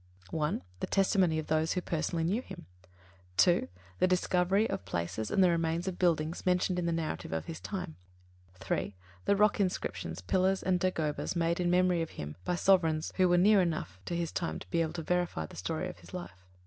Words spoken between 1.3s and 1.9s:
of those who